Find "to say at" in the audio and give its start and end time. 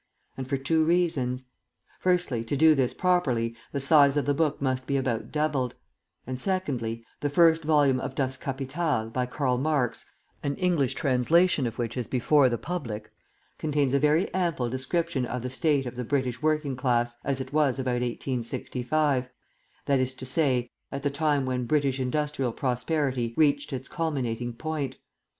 20.15-21.03